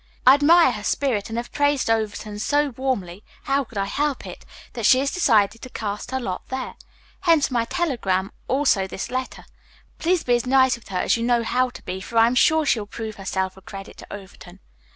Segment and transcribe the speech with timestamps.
[0.25, 4.47] I admire her spirit and have praised Overton so warmly how could I help it?
[4.73, 6.73] that she has decided to cast her lot there.
[7.19, 9.45] Hence my telegram, also this letter.
[9.99, 12.33] Please be as nice with her as you know how to be, for I am
[12.33, 14.59] sure she will prove herself a credit to Overton.